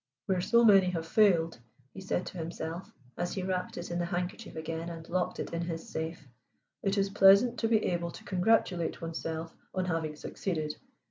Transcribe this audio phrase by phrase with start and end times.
[0.25, 1.59] "Where so many have failed,"
[1.93, 5.53] he said to himself, as he wrapped it in the handkerchief again and locked it
[5.53, 6.27] in his safe,
[6.81, 10.75] "it is pleasant to be able to congratulate oneself on having succeeded.